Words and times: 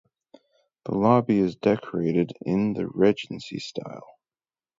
The 0.85 0.95
lobby 0.95 1.37
is 1.37 1.57
decorated 1.57 2.33
in 2.43 2.73
the 2.73 2.87
Regency 2.87 3.59
style. 3.59 4.07